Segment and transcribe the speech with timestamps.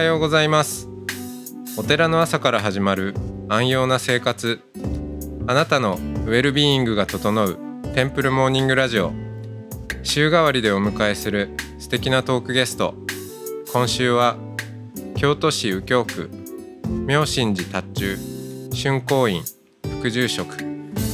[0.00, 0.88] おはようございます。
[1.76, 3.14] お寺の朝から始まる
[3.50, 4.58] 安養な生活。
[5.46, 7.58] あなたのウェルビーイングが整う
[7.94, 9.12] テンプルモーニングラジオ。
[10.02, 12.94] 週替わりでお迎えする素敵なトークゲスト。
[13.74, 14.38] 今週は
[15.16, 16.30] 京都市右京区
[17.06, 18.18] 妙心寺達中
[18.74, 19.42] 春光院
[20.00, 20.56] 副住職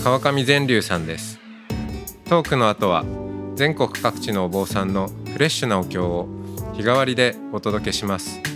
[0.05, 1.41] 川上善龍さんです。
[2.29, 3.05] トークの後は
[3.57, 6.29] 全国各地のお坊さんのフレッシュなお経を
[6.75, 8.56] 日替わりでお届けします。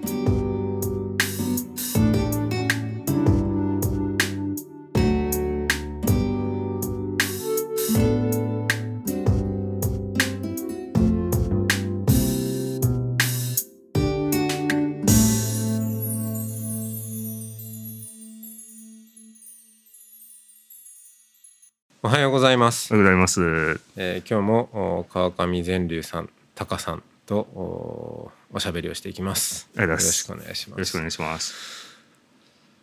[22.11, 23.79] はようございますおはようございます。
[23.95, 29.69] えー今日もお川上善龍さん、タカさんとおおしゃべりをしていきます。
[29.75, 30.77] よろしくお願いします。
[30.77, 31.53] よろしくお願いします。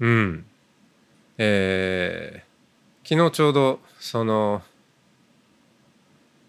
[0.00, 0.46] うん。
[1.36, 4.62] えー昨日ちょうどその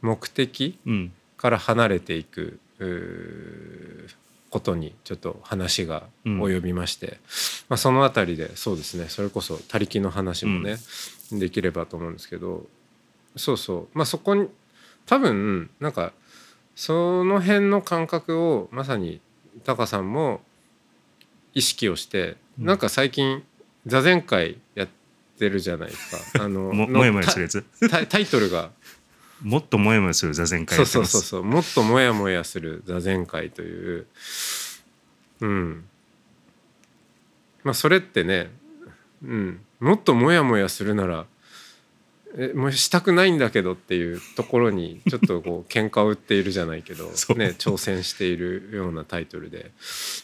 [0.02, 1.12] 目的うん。
[1.36, 4.16] から離れていくうー
[4.50, 7.18] ことにちょっと話が及びまして、
[7.68, 10.78] まあ、そのあたりでそうですねそれこそ他力の話もね、
[11.32, 12.66] できればと思うんですけど
[13.36, 14.48] そうそうまあそこに
[15.06, 16.14] 多分なんか
[16.76, 19.22] その辺の感覚をまさに
[19.64, 20.42] タカさんも
[21.54, 23.44] 意識をして、うんなんか最近
[23.86, 24.88] 座禅会やっ
[25.38, 26.44] てるじゃないですか。
[26.44, 27.64] あの も、やもやするやつ？
[28.10, 28.72] タイトルが
[29.42, 30.86] もっともやもやする座禅会そう。
[30.86, 34.08] そうそうそうもっとモヤモヤする座禅会という
[35.40, 35.86] うん
[37.64, 38.52] まあそれってね、
[39.24, 41.26] うん、もっとモヤモヤするなら
[42.38, 47.12] えもうしたくないんだけどっていうところにちょっとこう 喧嘩を売っているじゃないけど、ね、
[47.58, 49.72] 挑戦しているようなタイトルで、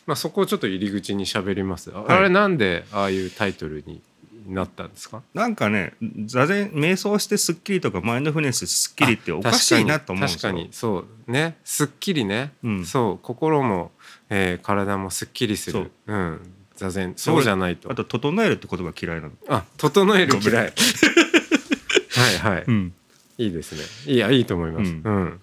[0.05, 1.91] まあ、そこをちょっと入り口に喋ります。
[1.93, 2.17] あ,、はい。
[2.17, 4.01] あれなんでああいうタイトルに
[4.47, 5.23] なったんですか？
[5.33, 5.93] なんかね、
[6.25, 10.51] 座禅、瞑想してスッキリとかマインドフルネススッキリっておかしいなと思うんですよ。
[10.51, 11.31] 確かにそう。
[11.31, 11.57] ね。
[11.63, 12.85] すっきりね、うん。
[12.85, 13.25] そう。
[13.25, 13.91] 心も、
[14.29, 15.91] えー体もすっきりする。
[16.05, 17.13] うん座禅。
[17.15, 17.91] そうじゃないと。
[17.91, 19.31] あと、整えるってことが嫌いなの。
[19.47, 20.73] あ整える嫌い。
[22.15, 22.93] はいはい、うん。
[23.37, 23.73] いいです
[24.07, 24.13] ね。
[24.13, 24.91] いやいいと思います。
[24.91, 25.23] う、うん。
[25.25, 25.41] ん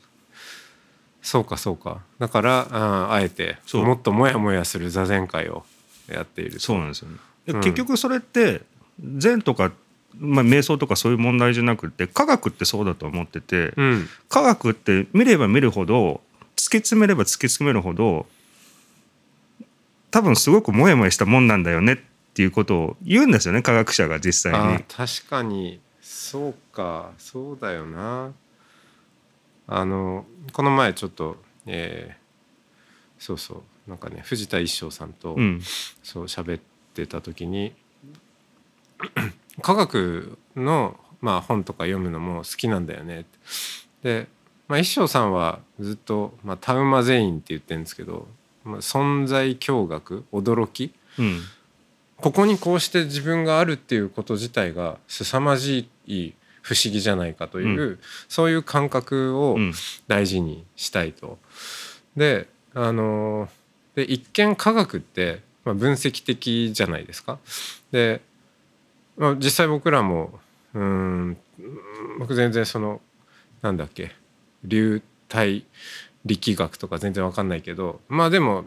[1.22, 2.00] そうかそうか。
[2.18, 5.64] だからああえてもっとモヤモヤする座禅会を
[6.08, 7.16] やっているそうなんですよね。
[7.46, 7.60] でうん。
[7.60, 8.62] 結局それって、
[9.16, 9.72] 禅とか、
[10.18, 14.08] まあ、瞑想とかそういう問題じゃなくて科学ってそうだと思ってて、うん。
[14.28, 16.20] 科学って見れば見るほど
[16.56, 18.26] 突き詰めれば突き詰めるほど
[20.12, 21.98] 多分すごくモヤモヤしたもんなんだよねっ
[22.34, 24.76] ていうことを言うんですよね科学者が実際に。
[24.76, 24.80] あ。
[24.88, 25.80] 確かに。
[26.00, 27.10] そうか。
[27.18, 28.32] そうだよな。
[29.66, 31.36] あのこの前ちょっと、
[31.66, 32.22] えー
[33.22, 33.90] そうそう。
[33.90, 35.60] なんかね藤田一生さんと、うん。
[36.02, 36.60] そう喋っ
[36.94, 37.72] てた時に
[39.62, 43.20] 科学の、まあ、本とか読むのも好きなんだよね。
[43.20, 43.28] って
[44.02, 44.26] で、
[44.68, 48.26] まあ、一生さんはずっと、まあ、タウマ全員って言ってるんですけど、まあ、
[48.64, 51.40] 存在驚愕驚きうん
[52.22, 59.72] ここにこうして自分があるっていうこと自体が凄まじい不思議じゃないかという、うそういう感覚をうん
[60.06, 61.38] 大事にしたいと。
[62.16, 63.48] であの
[63.96, 67.38] で一見科学って、まあ、分析的じゃないですか。
[67.90, 68.20] で、
[69.16, 70.38] まあ、実際僕らも
[70.74, 71.36] うーん
[72.20, 73.00] 僕全然その
[73.62, 74.12] なんだっけ
[74.64, 75.64] 流体
[76.24, 78.64] 力学とか全然わかんないけどまあでも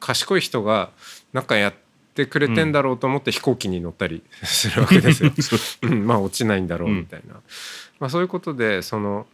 [0.00, 0.90] 賢い人が
[1.32, 1.74] なんかやっ
[2.14, 5.32] てくれてんだろうと思って飛行機に乗ったり するわけですよ。
[5.82, 5.94] う。
[5.94, 7.34] ん、まあ落ちないんだろうみたいな、
[8.00, 9.26] まあ、そういうことでその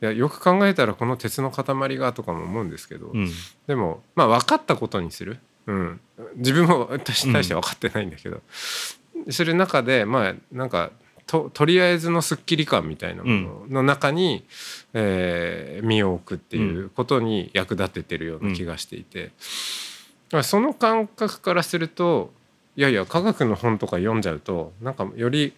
[0.00, 3.30] いやよく考えたらこの鉄の塊がとかも思うんですけど、うん。
[3.66, 6.00] でもまあ分かったことにする、うん、
[6.36, 8.40] 自分も私大して分かってないんだけど、
[9.30, 10.90] する中でまあなんか
[11.28, 14.44] ととりあえずのすっきり感みたいなものの中に、
[14.94, 22.32] えー身を置くっていうことに役立ててるような気がしていて、だからその感覚からすると
[22.76, 25.52] いやいや科学の本とか読んじゃうとなんかより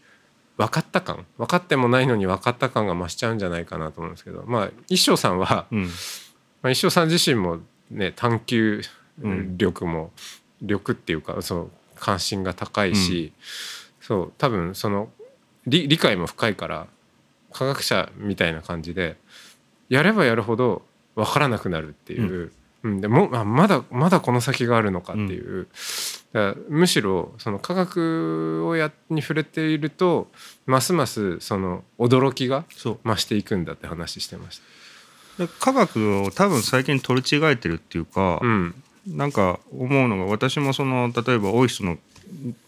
[0.56, 4.44] 分かった感分かってもないのに分かった感が増しちゃうんじゃないかなと思うんですけど。
[4.46, 5.82] まあ一生さんは、うん。
[5.84, 5.88] ま
[6.64, 8.82] あ、一生さん自身もね探求
[9.22, 9.56] うん。
[9.56, 10.12] 力も、
[10.62, 13.32] 力っていうかそう関心が高いし、
[14.00, 15.08] そう多分その
[15.70, 16.86] 理理解も深いから
[17.52, 19.16] 科学者みたいな感じで
[19.88, 20.82] やればやるほど
[21.14, 22.52] 分からなくなるっていう、
[22.82, 25.66] うん、でもあまだまだこの先があるのかっていう、
[26.32, 30.28] だからむしろその科学をやに触れていると
[30.66, 34.60] ますますその驚きが増していくんだって話してまし
[35.38, 38.74] で科学を多分最近取り違えてるっていうかた。、うん。
[39.06, 41.96] なんか思うのが私もその例えばオイスの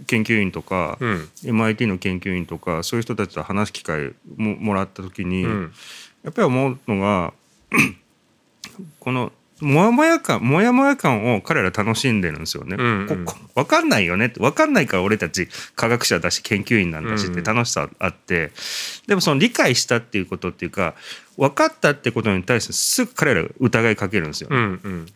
[0.07, 1.29] 研究員とか、うん。
[1.45, 5.73] MIT の研究員とかそういう人たちと話す機会ももらった時に、うん。
[6.23, 7.33] やっぱり思うのが
[9.01, 12.77] このモヤモヤ感モヤモヤ感を彼ら楽しんでるんですよね。
[12.79, 13.25] うんうん。
[13.25, 14.41] ここ分かんないよねって。
[14.41, 18.51] 分かんないから俺たち科学者だし研究員なんだしってうん楽しさあって、
[19.07, 20.95] でもその理解したっていうことっていうか
[21.37, 24.49] 分かったってことに対してすぐ彼ら疑いかけるんですよ。
[24.51, 25.07] うんうん。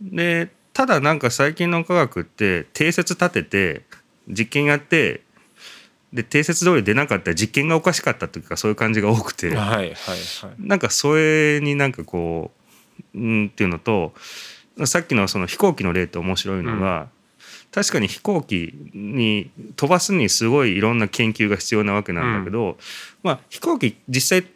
[0.00, 3.82] でただなんか最近の科学って定説立てて
[4.28, 5.22] 実験やって
[6.12, 9.48] で定説通り出なかったら実験がおかしかったというかそういう感じが多くて。
[9.48, 9.94] はいはいはい
[10.58, 12.50] なんかそれになんかこ
[13.14, 14.12] ううんっていうのと
[14.84, 17.08] さっきのその飛行機の例って面白いのが、
[17.72, 22.76] 確かに飛行機に飛ばすにすごいいろんな研究が必要なわけなんだけど、
[23.22, 24.46] まあ飛行機実際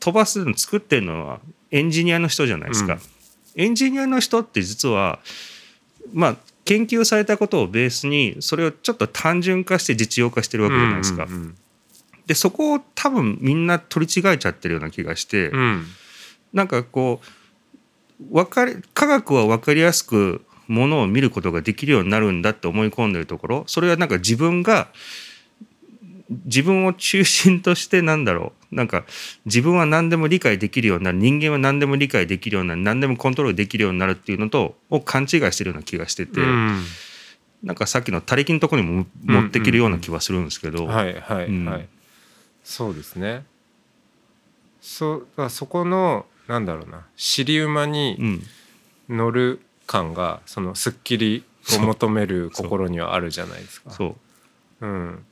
[0.00, 1.40] 飛ばすの作ってるのは
[1.70, 2.94] エンジニアの人じゃないですか。
[2.94, 3.00] うん
[3.56, 5.18] エンジニアの人って実は
[6.12, 11.24] まあ研究されたことをベースにそれをちょっと単純化して実用化してるわけじゃないですか。
[11.24, 11.56] うんうん
[12.26, 15.86] でそこを多分みんな取り違えちゃってるような気がして、うん
[16.52, 17.20] なんかこ
[18.20, 24.88] う分かり科学は分かりやすくものを見ることができるようになるんだって思い込んでるところそれはなんか自分が
[26.28, 28.74] 自分を中心としてなんだろう。
[28.74, 29.04] なんか
[29.44, 31.18] 自分は何でも理解できるようになる。
[31.18, 32.82] 人間は何でも理解できるようになる。
[32.82, 36.82] 何でもコントロールできるようになるっていうのとを勘違いしてるような気がしてて、うん。
[37.62, 41.88] なんかさっきの他力のところにも持ってきるような気はするんですけど、はいはいはい、うん。
[42.64, 43.44] そうですね。
[44.80, 47.06] そそこのなんだろうな。
[47.16, 48.42] 尻馬うにん。
[49.08, 51.44] 乗る感がそのすっきり
[51.76, 53.90] を求める心にはあるじゃないですか。
[53.90, 54.16] そ
[54.80, 54.86] う。
[54.86, 55.24] うん、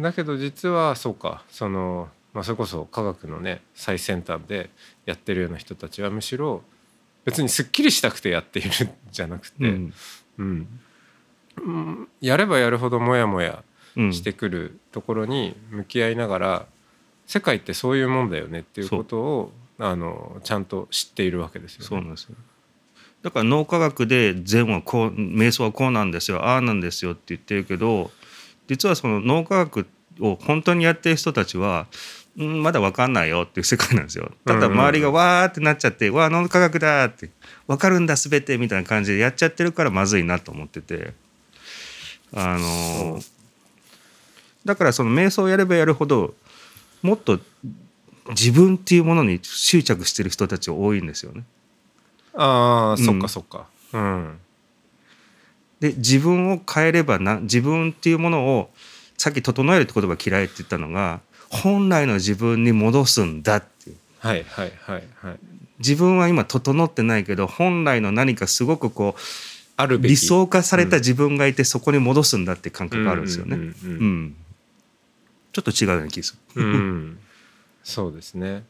[0.00, 4.70] だけど実はそうかその、まあ、それこそ科学のね最先端で
[5.06, 6.62] やってるような人たちはむしろ
[7.26, 8.72] 別にすっきりしたくてやっているん
[9.10, 9.94] じゃなくて、うん。
[10.38, 10.80] うん。
[11.58, 13.62] うんやればやるほどモヤモヤ
[13.96, 14.12] うん。
[14.12, 16.66] してくるところに向き合いながら、
[17.26, 21.86] 世界ってそういうもんだよねっていうことをあのちゃんと知っているわけですよね。
[21.86, 22.36] そうなんですよ。
[23.22, 28.12] だから脳科学で禅はこう瞑想はこうなんですよああなんですよって言ってるけど
[28.68, 29.86] 実はその脳科学
[30.20, 31.86] を本当にやってる人たちは、
[32.38, 34.30] うん、まだ分かんないよっていう世界なんですよ。
[34.44, 37.30] ただ周りがわーってなっちゃって「わあ脳科学だ!」って
[37.66, 41.14] 「分かるんだ全て」みたいな感じでやっちゃってるからまずいなと思ってて
[42.34, 43.20] あの
[44.64, 46.34] だからその瞑想をやればやるほど
[47.02, 47.38] もっと
[48.30, 51.44] 自分っていうものに執着してる人たち多いんですよね。
[52.34, 53.66] ああ、うんそっかそっか。
[53.92, 54.38] うん。
[55.80, 58.70] で自分を変えればな自分っていうものを
[59.18, 65.38] さっき「整える」って言葉嫌いって言ったのが本来の自分に戻すんだっていうはいはいはいはい。
[65.78, 69.20] 自分は今整ってないけど本来の何かすごくこう
[69.76, 73.56] あるべき理想化された自分がいてそこに戻すんだって感覚があるんですよね。
[73.56, 74.36] うんうんううんん
[75.52, 76.62] ちょっと違うような気がする。
[76.62, 77.18] うんうん
[77.84, 78.64] そうですね。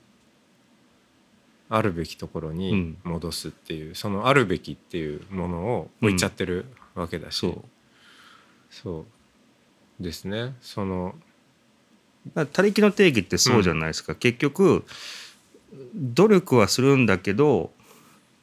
[1.68, 6.66] あるべきところに戻すっていう、そのあるべきっていうものを置いちゃってる
[6.96, 7.64] わけだし、そう。
[8.70, 9.06] そ
[10.00, 10.54] うですね。
[10.60, 11.14] その
[12.34, 14.84] 他力の定義ってそうじゃないですか、結局
[15.94, 17.70] 努力はするんだけど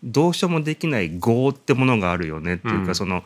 [0.04, 2.96] どうしようもできない業ってものがあるよねっていうか、うん。
[2.96, 3.24] その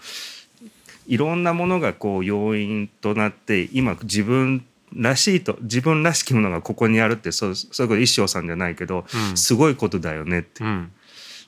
[1.07, 9.37] いろんなものがこう要因となって今自分らしいと自分らしきものがここにあるってそうそういうこと一生さんじゃないけど、うん。
[9.37, 10.91] すごいことだよねって、うん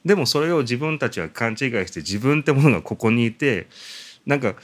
[0.05, 3.67] でもそれを自分たちは勘違いして自分ってものがここにいて
[4.25, 4.55] なんか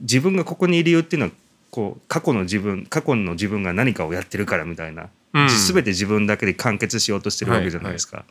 [0.00, 1.32] 自分がここにいる理由っていうのは
[1.70, 5.08] こう過去の自分過去の自分が何かをやってるからみたいな、うん
[5.48, 8.24] 全て自分だけで完結しようとしてるわけじゃないですか。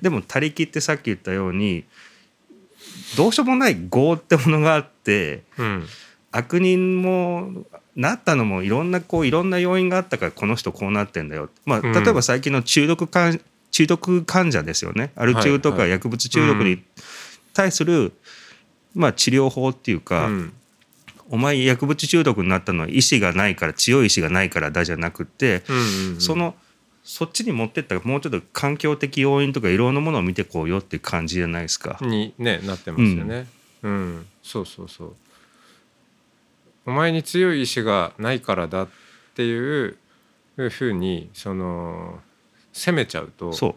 [0.00, 1.84] でも他力ってさっき言ったように
[3.18, 5.86] どうしようもない業ってものがあってうん
[6.32, 7.64] 悪人も
[7.96, 11.50] なったのもいろんなこういろんな要因があったからこの人こうなってんだよ。
[11.66, 13.40] まあ、うん例えば最近の中毒患
[13.78, 15.12] 中毒患者ですよね。
[15.14, 16.82] アル中とか薬物中毒に
[17.54, 18.12] 対する、
[18.94, 20.52] まあ、治療法っていうか、うん。
[21.30, 25.76] お前薬物中毒になったのは意志がないから強い意志がないからだじゃなくって、うん
[26.14, 26.54] うんその
[27.04, 31.96] そっちに持ってったらもうちょっと環境的要因とかいろんなものを見てこうよっていう感じじゃないですか。
[32.02, 33.46] にねなってますよね。
[33.82, 35.14] うん、そうそうそう。
[36.84, 38.88] お前に強い意志がないからだっ
[39.34, 39.96] ていう
[40.70, 42.20] ふうにその
[42.78, 43.74] 責めちゃうとそう。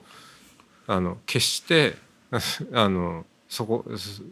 [0.88, 1.96] あの決して
[2.74, 4.24] あのそこす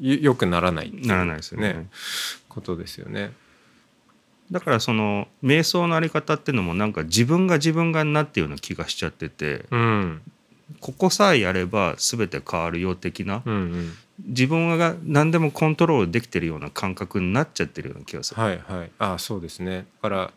[0.00, 1.74] よよくならないっていうならないですよね。
[1.74, 1.88] ね
[2.48, 3.32] ことですよね。
[4.50, 10.22] だからその瞑想のあり方っていうのもなんか自分が自分がになってるような気がしちゃっててうん。
[10.80, 13.92] ここさえやれば全て変わるよ的なうんうん。
[14.26, 18.40] 自分が何でもコントロールできてるような感覚になっちゃってるような気がする。
[18.40, 18.90] はいはい。
[18.98, 19.86] あそうですね。
[20.02, 20.32] だから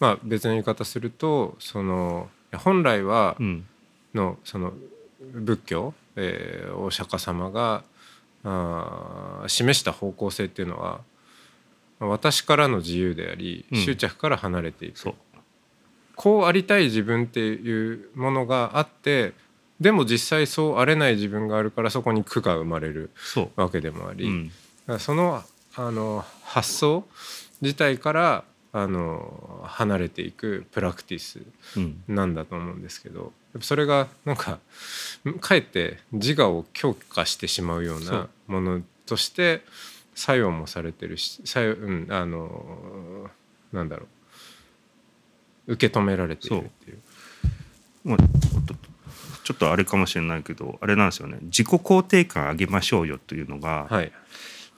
[0.00, 3.66] まあ別の言い方するとその本来はうん。
[4.12, 4.72] のその
[5.20, 7.84] 仏教、えーお釈迦様が
[8.42, 11.00] あー示した方向性っていうのは
[12.00, 13.78] まあ私からの自由でありうん。
[13.78, 15.14] 執着から離れていく、そう。
[16.16, 19.32] こうありたい自分っていうものがあって
[19.80, 23.10] でも実際そうあれない自分があるからそこに苦が生まれる
[23.56, 24.50] わけでもあり、
[24.86, 25.42] うん、その
[25.76, 27.04] あの発想
[27.62, 31.40] 自体からあの離れていくプラクティス
[31.76, 34.60] うん、なんだと思うんですけどそれがなんか
[35.40, 38.30] かえって自我を強化してしまうようそなう。
[38.46, 39.62] ものとして
[40.14, 43.30] 作用もされてるし作用、うん、あの
[43.72, 45.72] なんだろう。
[45.74, 46.98] 受け止められているっていう。
[48.02, 48.26] もうちょ
[48.60, 48.74] っと
[49.44, 51.38] ちょっとあれかもしれないけどあれなんですよね。
[51.42, 54.12] 自己肯定感上げましょうよというのが、はい。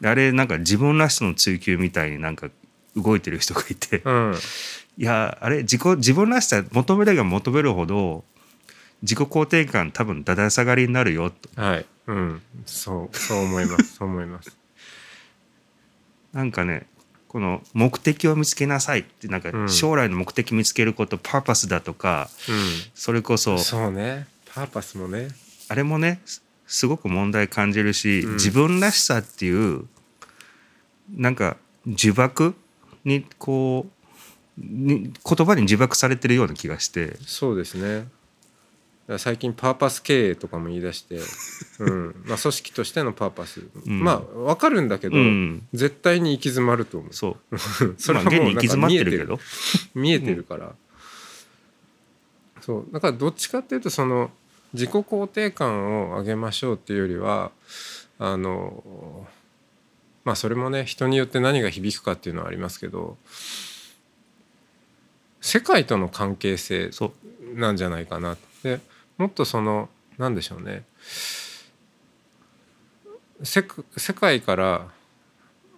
[0.05, 2.51] あれなんか自分らしさの追求みたいになんか
[2.97, 4.35] 動いてる人がいて、うん。
[4.99, 8.25] いやあれ自己自分らしさ求めれば求めるほど
[9.01, 11.61] 自己肯定感多分だだ下がりになるよと。
[11.61, 14.57] はい、うん、そうそう思います そう思います。
[16.33, 16.87] なんかね
[17.29, 19.69] この目的を見つけなさいってなんかうん。
[19.69, 22.29] 将来の目的見つけること、パーパスだとか
[22.95, 24.27] それこそそうね。
[24.55, 25.29] パーパスもね。
[25.69, 28.35] あれもねすすごく問題感じるし、うん。
[28.35, 29.87] 自分らしさっていう
[31.11, 31.57] なんか
[31.87, 32.55] 呪縛
[33.05, 34.03] にこう
[34.59, 37.17] に言葉に呪縛されてるような気がして。
[37.27, 38.07] そうですね。
[39.19, 41.19] 最近パーパス経営とかも言い出して、
[41.81, 42.15] うん。
[42.25, 44.01] まあ、組織としてのパーパス、ん。
[44.03, 45.67] まあ分かるんだけど、うん。
[45.73, 47.13] 絶対に行き詰まると思う。
[47.13, 47.59] そう。
[47.99, 49.19] それはもうなんかに行き詰まっ見えてる。
[49.19, 49.41] けど
[49.95, 50.75] 見えてるから、
[52.61, 52.93] そう。
[52.93, 54.31] だからどっちかっていうとその
[54.73, 57.51] 自己肯定感を上げましょうっていうよりは
[58.19, 59.27] あの
[60.25, 63.17] まあそれもね人によって何が響くかっていうのはありますけど
[65.41, 66.91] 世界との関係性
[67.55, 68.37] なんじゃないかな。
[68.63, 68.81] で
[69.19, 69.89] もっとその
[70.19, 70.85] なんでしょうね。
[73.43, 73.65] 世
[73.97, 74.89] 世界から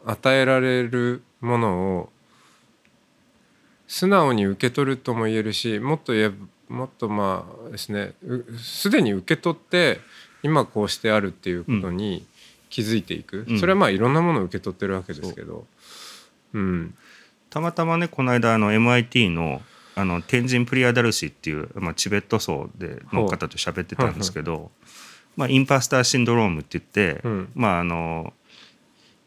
[0.04, 2.10] 与えられるものを
[3.86, 6.34] 素直に受け取るとも言えるしもっと言えば
[6.68, 8.12] もっとまあですね
[8.58, 10.00] すでに受け取って
[10.42, 12.26] 今こうしてあるっていうことに
[12.74, 13.60] 気づいていく、うん。
[13.60, 15.64] それはまあいろんなものを受け取ってるわけですけど、
[16.54, 16.58] う。
[16.58, 16.92] ん、
[17.48, 19.62] たまたまねこの間あの MIT の
[19.94, 24.72] あの天神プリアダルシっていう、まあ、チベット層での方と喋ってたんですけど、
[25.36, 27.48] まあ、インパスターシンドロームって言って、うん。
[27.54, 28.32] まああの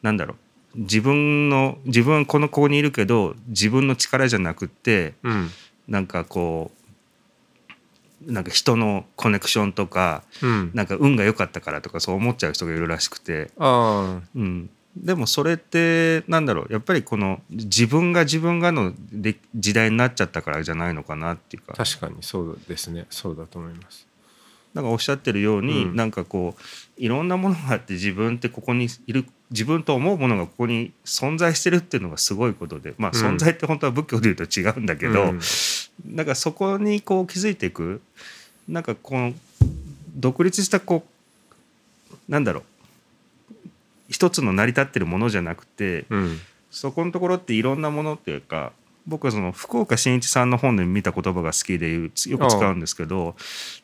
[0.02, 0.36] なんだろ
[0.76, 0.80] う。
[0.80, 5.50] 自分の自分はこのここにいるけど自分の力じゃなくってうん。
[5.88, 6.77] なんかこう
[8.26, 14.70] なんか人のコネクションとかうん、なんか運が良かったからとかそう思っちゃう人がいるらしくて、あうん、
[15.04, 16.74] でもそれってなんだろう。
[16.74, 21.74] やっぱりこの自分が自分がので時代になっちゃったからじゃないのかなっていうか。
[21.74, 23.06] あ確かにそうですね。
[23.10, 24.08] そうだと思います。
[24.74, 25.96] なんかおっしゃってるように、うん。
[25.96, 26.62] なんかこう
[27.02, 33.36] いろんなものがあって自分ってここにいる自分と思うものがここに存在してるっていうのがすごいことでまあうん。
[33.36, 35.40] 存在って本当は仏教で言うと違うんだけど、うん。
[36.06, 38.02] なんかそこにこう気づいていく
[38.68, 39.34] なんかこの
[40.16, 41.06] 独立したこ
[42.12, 42.64] うなんだろう
[44.10, 46.40] 一つの成り立ってるものじゃなくてうん。
[46.70, 48.74] そこのところっていろんなものっていうか
[49.08, 52.12] 僕はその福岡伸一さんの本で見た言葉が好きでよく
[52.48, 53.36] 使うんですけど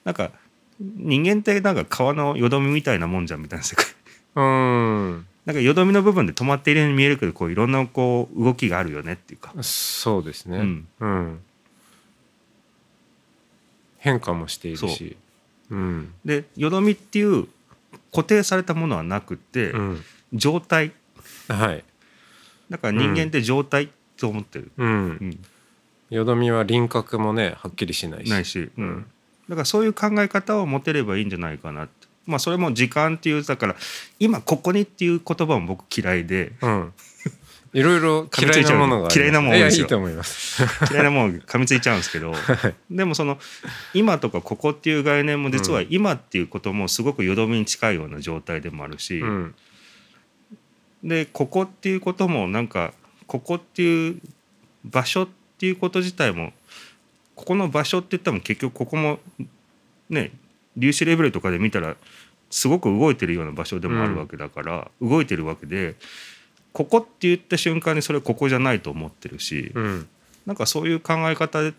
[0.03, 0.31] なんか
[0.79, 3.85] 人間ってなんか川のよどみみたいなもんじゃんみたいな世界。
[4.35, 9.53] うんなんかよどみの部分で止まっているように見えるけどこういろんなこう動きがあるよねっていうか。
[9.61, 10.87] そうですね、うん。
[10.99, 11.39] うん。
[13.97, 15.17] 変化もしているし。
[15.69, 15.75] う。
[15.75, 16.13] ん。
[16.23, 17.47] でよどみっていう
[18.11, 20.01] 固定されたものはなくって、うん。
[20.33, 20.93] 状態。
[21.49, 21.83] はい。
[22.69, 24.89] だから人間って状態と思ってる、うん。
[24.89, 24.91] う
[25.25, 25.39] ん。
[26.09, 28.29] よどみは輪郭もねはっきりしないし。
[28.29, 29.05] ないし、うん。
[29.49, 33.75] だからそういう考え方を持てればいいんじゃないかなってまあそれも時間っていうだから
[34.19, 36.53] 今ここにっていう言葉も僕嫌いで。
[36.61, 36.93] うん。
[37.73, 39.79] いろいろ嫌いなものが嫌いなもの多いです。
[39.79, 40.63] よいやいいと思います。
[40.93, 42.33] 嫌いなもん噛みついちゃうんですけど
[42.91, 43.39] でもその
[43.95, 49.55] 今とかここっていう概念も実は今っていうこともすごくよどみに近いような状態でもあるし、うん。
[51.03, 52.93] でここっていうこともなんか
[53.25, 54.21] ここっていう
[54.85, 55.27] 場所っ
[55.57, 56.53] ていうこと自体も
[57.35, 59.19] ここの場所って言っても結局ここも
[60.09, 60.31] ね
[60.79, 61.95] 粒子レベルとかで見たら
[62.49, 65.95] すごく動いてるような場所でもあるわけだから、動いてるわけで
[66.71, 70.07] ここって言った瞬間にそれここじゃないと思ってるし、うん。
[70.45, 71.73] なんかそういう考え方で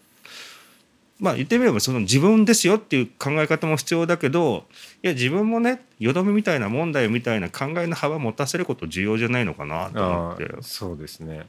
[1.20, 4.64] まあ言ってみればその自分ですよっていう考え方も必要だけど
[5.02, 10.50] いや自分もねよどみみたいな問題みたいな考えの幅持たせること重要じゃないのかなと思って。
[10.62, 11.46] そうですね。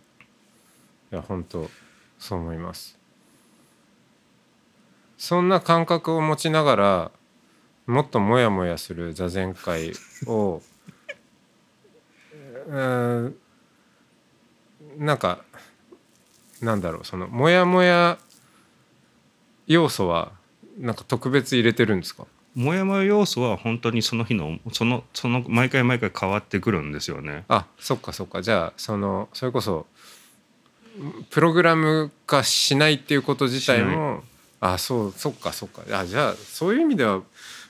[1.12, 1.70] いや本当
[2.20, 2.98] そう思います。
[5.18, 7.12] そんな感覚を持ちながら
[7.88, 9.94] もっとモヤモヤする座禅会
[10.25, 10.62] を
[12.68, 13.36] うーん
[14.98, 15.39] なんか
[16.62, 18.18] なんだろうそのモヤモヤ
[19.68, 20.32] 要素は
[20.80, 22.25] なんか特別入れてるんですか？
[22.56, 27.44] もやもや要素は本当にその日のそのその毎回毎回変わってくるんですよね。
[27.50, 28.42] あそっかそっか。
[28.42, 29.86] じゃあそのそれこそ
[31.30, 34.24] プログラム化しないっていうこと自体も
[34.62, 35.82] あそうそっかそっか。
[35.92, 37.22] あじゃあそういう意味では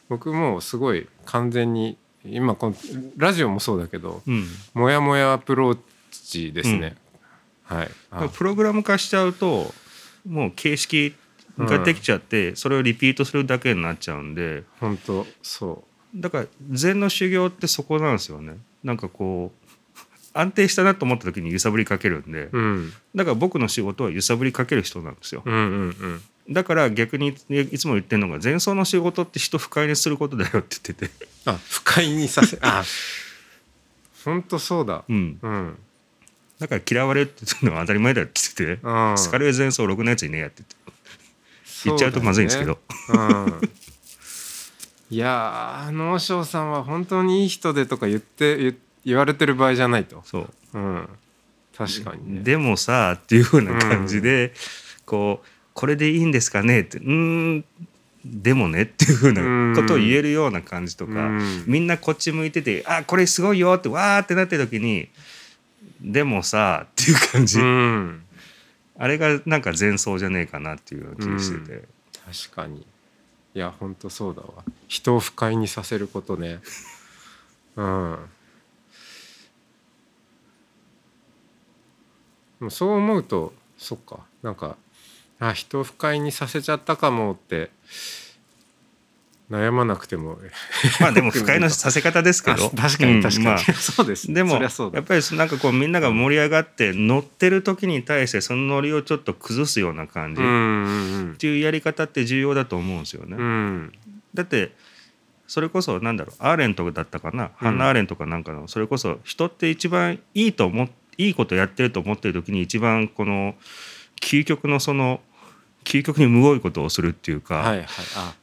[0.09, 2.75] 僕もうすごい完全に今この
[3.17, 5.77] ラジオもそうだけどうん、モヤモヤアプロー
[6.11, 6.95] チですね、
[7.63, 7.91] はい。
[8.11, 8.29] あ。
[8.29, 9.73] プログラム化しちゃうと
[10.27, 11.15] もう形式
[11.57, 14.63] ができちゃって、それをリピートするだけになっちゃうんで。
[14.79, 15.83] 本当そ
[16.15, 18.57] だから禅の修行ってそこなんですよね。
[18.83, 19.97] なんかこう
[20.33, 22.49] 安定したなと思った時に揺さぶりかけるんで。
[22.51, 25.41] う、うん、だから僕の仕事は揺さぶりかける人なんですよ。
[25.45, 32.83] うんうんうんだから逆にいつも言ってるのが前奏の仕事って人不快にすることだよって言ってて、あ不快にさせあ
[34.23, 35.03] 本当そうだ。
[35.07, 35.77] うん、うん。
[36.59, 39.17] だから嫌われるって言うのは当たり前だよって言ってて、うん。
[39.17, 40.75] スカル前奏ろくなやついねえやって言って。
[41.85, 43.61] 言っちゃうとまずいんですけど、うん、
[45.11, 50.49] いやー能生さんは本当にいい人でとか言って言言われてる場合じゃないと、そう。
[50.73, 51.07] うん、
[51.77, 52.41] 確かにね。
[52.41, 54.51] でもさっていうふうな感じで、
[55.05, 56.79] こうこれでいいんですかね？
[56.81, 57.65] ってうーん
[58.25, 58.83] でもね？
[58.83, 61.63] っていうふうなことを言えるような感じとか、うん。
[61.67, 65.09] みんなこっち向いてて「あこれすごいよ」ってわーってなってる時に
[66.01, 68.23] 「でもさ」っていう感じ、うん、
[68.97, 71.83] あれがなんか前奏じゃねえかなっていう気がしてて、
[72.47, 72.87] 確かに。
[73.53, 74.63] いや本当そうだわ。
[74.87, 76.61] 人を不快にさせることね。
[77.75, 78.19] うん。
[82.69, 84.21] そう思うとそっか。
[84.41, 84.77] なんか
[85.39, 87.69] あ人を不快にさせちゃったかもって
[89.49, 90.39] 悩まなくても。
[90.99, 92.65] まあでも不快のさせ方ですけど。
[92.65, 93.57] あ確かに確かに、うんまあ。
[93.73, 94.33] そうです。
[94.33, 101.35] でもやっぱりなんかこうみんなが盛り上がって乗ってる時に対してその乗りをちょっと崩すような感じっうんうん。
[101.37, 103.35] ていうやり方って重要だと思うんですよね。
[103.37, 103.43] うん。
[103.43, 103.93] うん
[104.33, 104.71] だって
[105.47, 113.55] それこそなんだろうアーレントだったかな、ハンナ・アーレントかなんかのそれこそ人って一番いいと思っいいことやってると思ってる時に一番この
[114.21, 115.21] 究極のその
[115.83, 117.87] 究極にむごいことをするっていうか、はいはい。
[118.15, 118.35] あ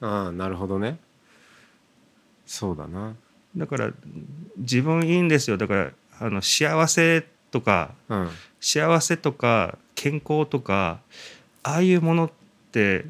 [0.00, 0.98] あなるほどね。
[2.46, 3.14] そうだな。
[3.56, 3.90] だから
[4.56, 5.56] 自分いいんですよ。
[5.56, 8.30] だからあの幸せとかうん。
[8.60, 11.00] 幸せとか健康とか
[11.62, 12.30] ああいうものっ
[12.72, 13.06] て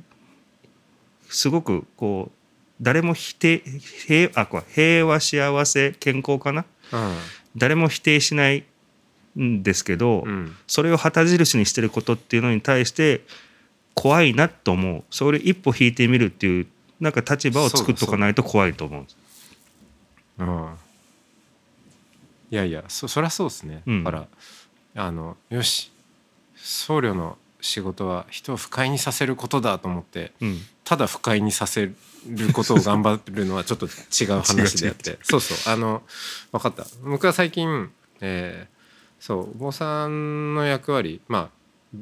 [1.28, 2.32] すごくこう
[2.80, 3.62] 誰も否定
[4.06, 6.64] 平あ平和幸せ健康かな？
[7.56, 8.64] 誰も否定しない
[9.38, 10.56] んですけど、うん。
[10.66, 13.22] それを旗印にしてることっていうのに対して
[13.94, 15.04] 怖いなと思う。
[15.10, 16.66] それ一歩引いてみるっていう
[17.00, 19.06] なんか立場を作っとかないと怖いと思う。
[20.38, 20.68] うん。
[22.50, 24.04] いやいやそそりゃそうですね、うん。
[24.04, 24.26] だか
[24.94, 25.90] らあのよし。
[26.62, 30.58] 僧侶の仕事は人を不快にさせることだと思ってうん。
[30.84, 31.94] ただ不快にさせる
[32.52, 35.18] ことを頑張るのはちょっと違う話であって。
[35.22, 35.72] そうそう。
[35.72, 36.02] あの
[36.52, 36.84] 分かった。
[37.04, 37.90] 僕は最近、
[38.20, 38.79] えー
[39.20, 41.50] そうお坊さんの役割ま
[41.94, 41.98] あ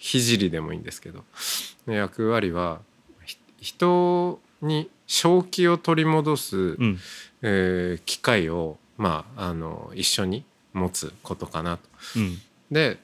[0.00, 1.24] 聖でもいいんですけど
[1.86, 2.80] の役割は
[3.24, 6.98] ひ人に正気を取り戻す、うん。
[7.42, 11.88] えー機会を、まあ、あの一緒に持つことかなと。
[12.16, 12.38] うん。
[12.70, 12.98] で、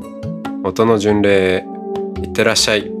[0.63, 1.65] 音の巡礼へ
[2.21, 3.00] いってらっしゃい。